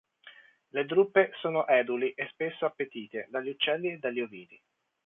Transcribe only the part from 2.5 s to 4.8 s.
appetite dagli uccelli e dagli ovini.